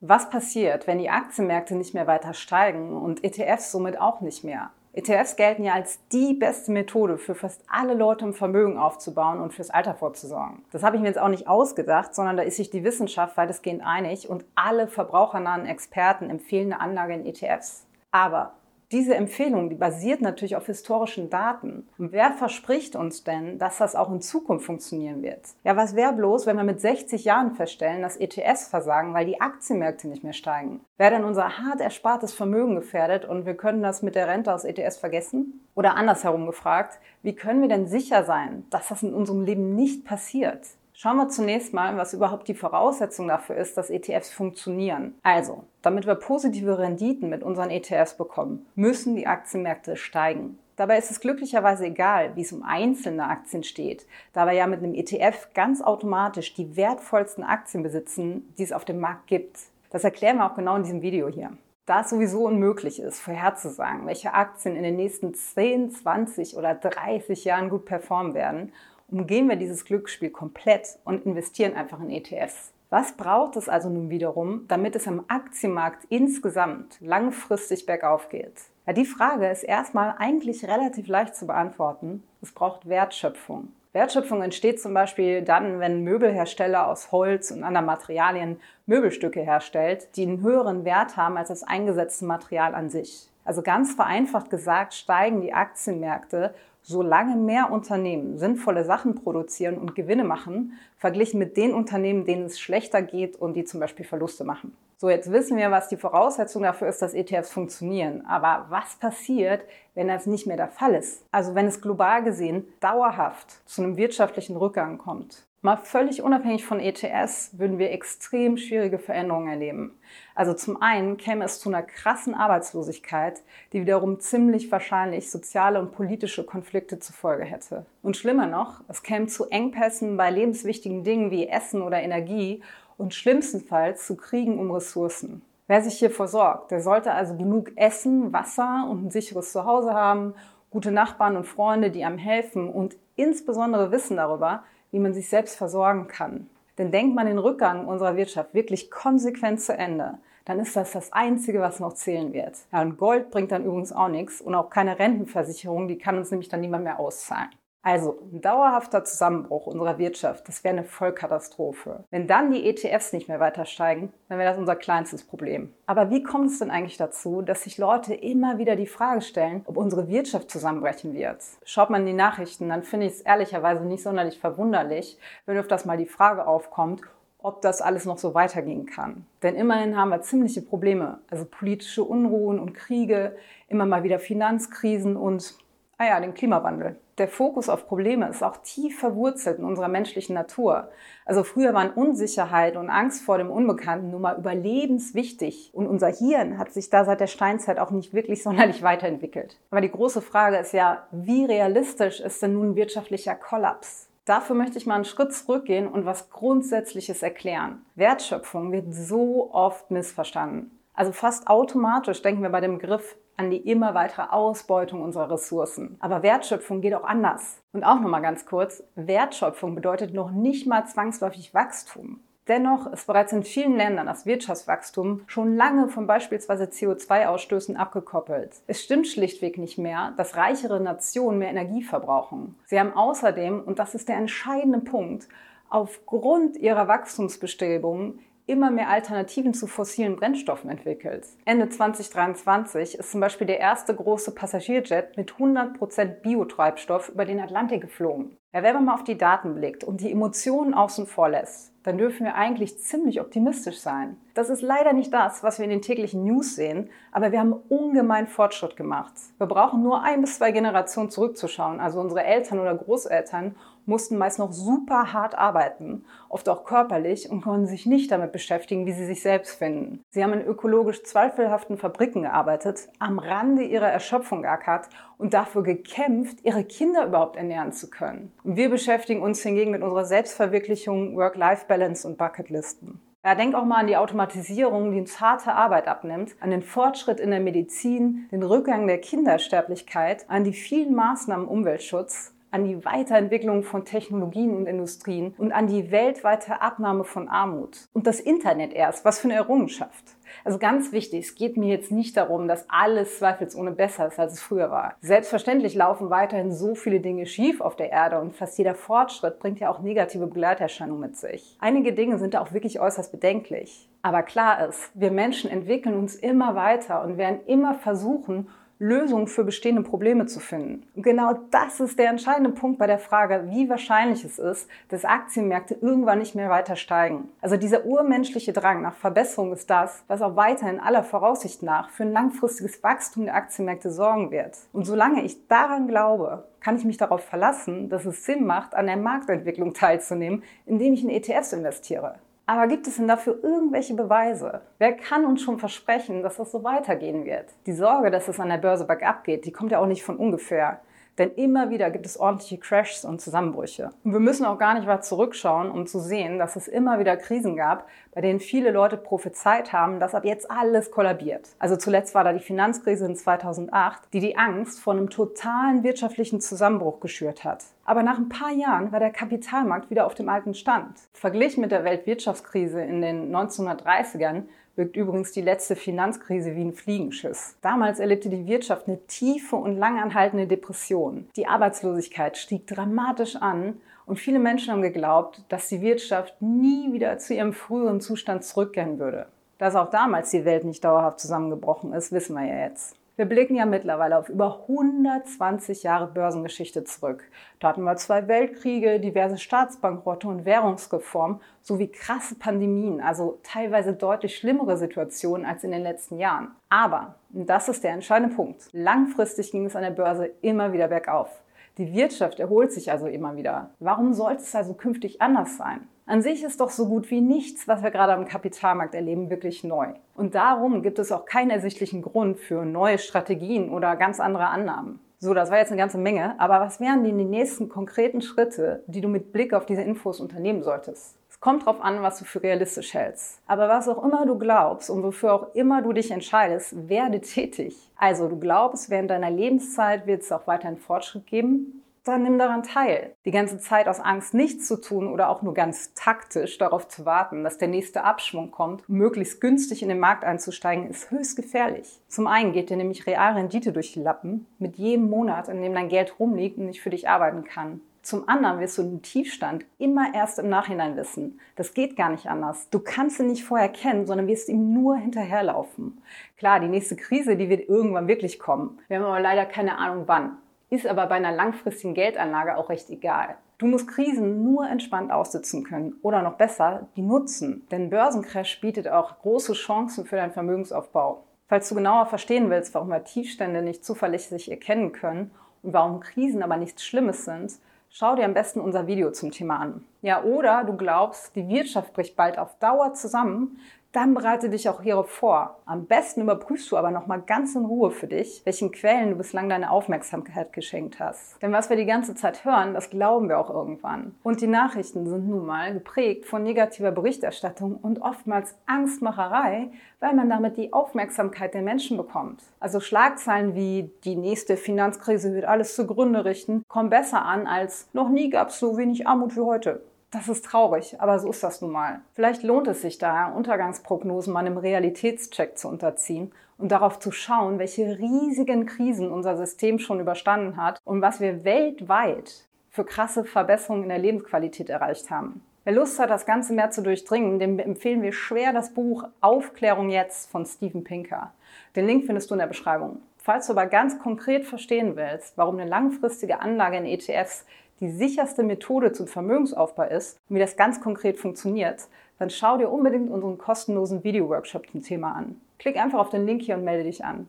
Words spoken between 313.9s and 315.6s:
Aber klar ist, wir Menschen